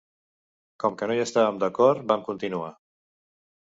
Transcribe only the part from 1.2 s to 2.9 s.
estàvem d’acord, vam continuar.